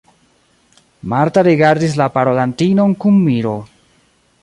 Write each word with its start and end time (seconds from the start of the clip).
Marta 1.13 1.45
rigardis 1.49 1.99
la 2.01 2.09
parolantinon 2.17 2.97
kun 3.05 3.25
miro. 3.29 3.57